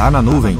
[0.00, 0.56] Tá na nuvem.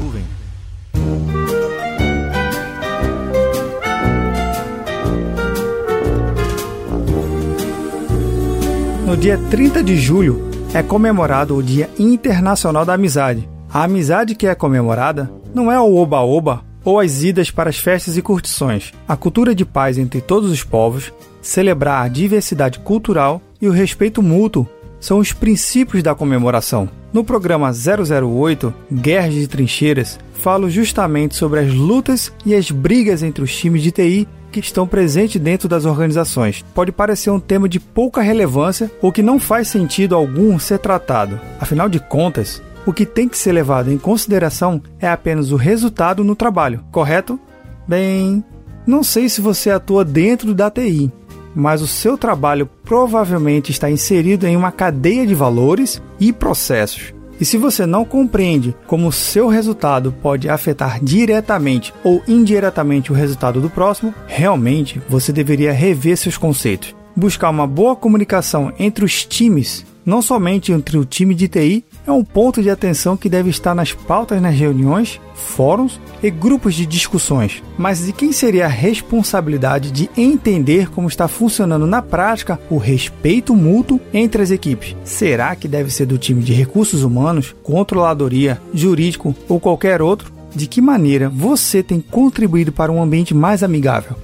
[9.03, 13.49] No dia 30 de julho é comemorado o Dia Internacional da Amizade.
[13.73, 18.17] A amizade que é comemorada não é o oba-oba ou as idas para as festas
[18.17, 18.93] e curtições.
[19.07, 21.11] A cultura de paz entre todos os povos,
[21.41, 24.67] celebrar a diversidade cultural e o respeito mútuo
[24.99, 27.00] são os princípios da comemoração.
[27.13, 33.43] No programa 008, Guerras de Trincheiras, falo justamente sobre as lutas e as brigas entre
[33.43, 36.63] os times de TI que estão presentes dentro das organizações.
[36.73, 41.37] Pode parecer um tema de pouca relevância ou que não faz sentido algum ser tratado.
[41.59, 46.23] Afinal de contas, o que tem que ser levado em consideração é apenas o resultado
[46.23, 47.37] no trabalho, correto?
[47.85, 48.41] Bem,
[48.87, 51.11] não sei se você atua dentro da TI,
[51.55, 57.13] mas o seu trabalho provavelmente está inserido em uma cadeia de valores e processos.
[57.39, 63.15] E se você não compreende como o seu resultado pode afetar diretamente ou indiretamente o
[63.15, 66.95] resultado do próximo, realmente você deveria rever seus conceitos.
[67.15, 72.11] Buscar uma boa comunicação entre os times, não somente entre o time de TI, é
[72.11, 76.85] um ponto de atenção que deve estar nas pautas nas reuniões, fóruns e grupos de
[76.85, 77.61] discussões.
[77.77, 83.55] Mas de quem seria a responsabilidade de entender como está funcionando na prática o respeito
[83.55, 84.95] mútuo entre as equipes?
[85.03, 90.31] Será que deve ser do time de recursos humanos, controladoria, jurídico ou qualquer outro?
[90.53, 94.17] De que maneira você tem contribuído para um ambiente mais amigável?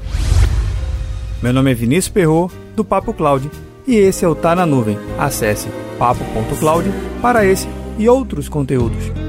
[1.42, 3.50] Meu nome é Vinícius Perro do Papo Cloud,
[3.88, 4.98] e esse é o Tá na Nuvem.
[5.18, 9.27] Acesse papo.cloud para esse e outros conteúdos.